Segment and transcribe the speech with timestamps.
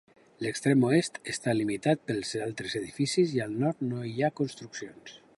[0.43, 5.15] L'extrem oest està limitat pels altres edificis, i al nord no hi ha construccions.